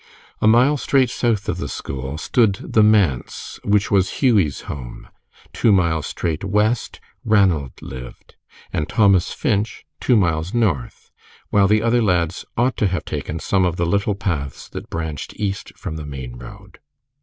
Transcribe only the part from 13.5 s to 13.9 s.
of the